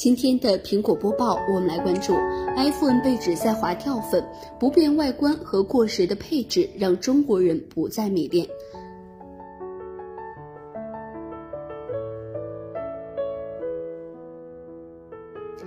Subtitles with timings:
[0.00, 2.14] 今天的苹果播报，我们来关注
[2.56, 4.24] iPhone 被指在滑跳粉，
[4.58, 8.48] 不变外观和过时的配置让中国人不再迷恋。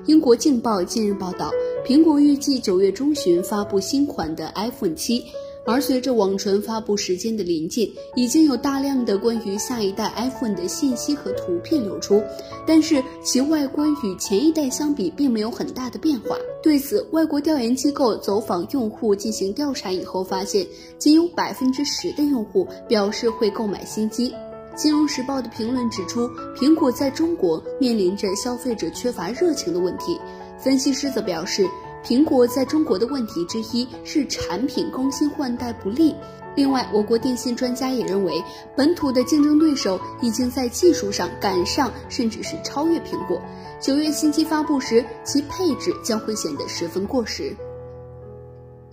[0.07, 1.51] 英国《镜报》近日报道，
[1.85, 5.23] 苹果预计九月中旬发布新款的 iPhone 七。
[5.65, 12.21] 而随着网传发布时间的临近，已经有大量的关于下一代 iPhone 的信息和图片流出，
[12.67, 16.35] 但是其外观与前一代相比并没有很大的变化。
[16.61, 24.33] 对此，外国调研机构走访用户进行调查以后发现，仅有百分之十的用户表示会购买新机。
[24.75, 30.19] 金融时报的评论指出，苹果在中国面临着消费者缺乏热情的问题。
[30.57, 31.69] 分析师则表示。
[32.03, 36.13] 苹果在中国的问题之一是产品更新换代不利。
[36.55, 38.43] 另外，我国电信专家也认为，
[38.75, 43.41] 本土的竞争对手已经在技术上赶上，甚至是超越苹果。
[43.79, 47.55] 九月新机发布时，其配置将会显得十分过时。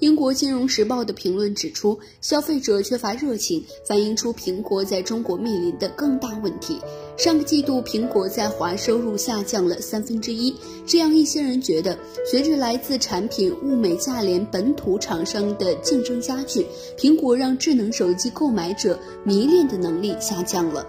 [0.01, 6.79] 英国金融时报的评论指出，消费者缺乏热情，反映出苹果在中国面临的更大问题。
[7.19, 10.55] 上个季度，苹果在华收入下降了三分之一。
[10.87, 11.98] 这样，一些人觉得，
[12.31, 16.65] 随着来自产品物美价廉本土厂商的竞争加剧，
[16.97, 20.87] 苹果让智能手机购买者迷恋的能力下降了。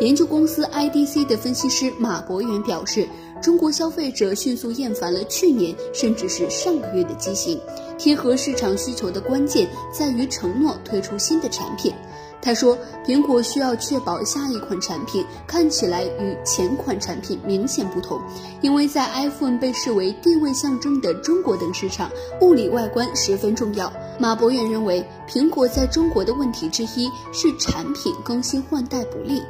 [0.00, 3.08] 研究公司 IDC 的分析师马博元表示。
[3.42, 7.60] 中国消费者迅速厌烦了去年甚至是上个月的机型，
[7.98, 11.92] 贴合市场需求的关键在于承诺推出新的产品。
[12.40, 18.20] 他说，苹果需要确保下一款产品看起来与前款产品明显不同，
[18.60, 23.92] 因为在 iPhone 被视为地位象征的中国等市场，物理外观十分重要。
[24.18, 29.40] 马博远认为，苹果在中国的问题之一是产品更新换代不利。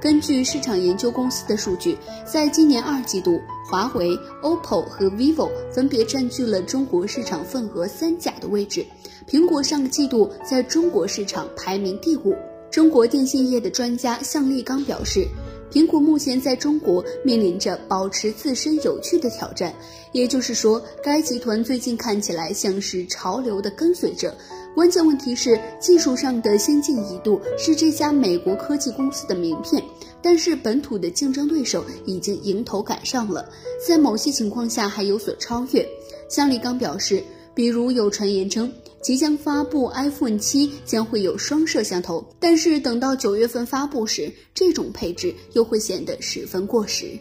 [0.00, 8.86] 根据市场研究公司的数据，在今年二季度，华为、OPPO 和 vivo 分别占据了中国市场份额三甲的位置。
[9.28, 12.34] 苹果上个季度在中国市场排名第五。
[12.70, 15.26] 中国电信业的专家向立刚表示，
[15.72, 19.74] 苹果目前在中国面临着保持自身有趣的挑战，
[20.12, 24.32] 也就是说，该集团最近看起来像是潮流的跟随者。
[24.74, 29.82] 关键问题是，技术上的先进一度是这家美国科技公司的名片，
[30.22, 33.50] 但是本土的竞争对手已经迎头赶上了，
[33.84, 35.86] 在某些情况下还有所超越。
[36.28, 37.22] 向立刚表示，
[37.54, 47.18] 比如有传言称即将发布 iPhone 七将会有双摄像头，但是等到九月份发布时，这种配置又会显得十分过时。